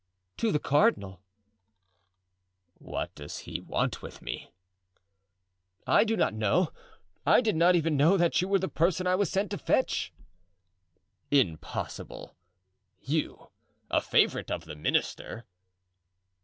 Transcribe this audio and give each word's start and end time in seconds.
"To 0.37 0.51
the 0.51 0.57
cardinal." 0.57 1.21
"What 2.79 3.13
does 3.13 3.37
he 3.41 3.59
want 3.61 4.01
with 4.01 4.19
me?" 4.19 4.49
"I 5.85 6.05
do 6.05 6.17
not 6.17 6.33
know. 6.33 6.71
I 7.23 7.39
did 7.39 7.55
not 7.55 7.75
even 7.75 7.97
know 7.97 8.17
that 8.17 8.41
you 8.41 8.47
were 8.47 8.57
the 8.57 8.67
person 8.67 9.05
I 9.05 9.13
was 9.13 9.29
sent 9.29 9.51
to 9.51 9.59
fetch." 9.59 10.11
"Impossible—you—a 11.29 14.01
favorite 14.01 14.49
of 14.49 14.65
the 14.65 14.75
minister!" 14.75 15.45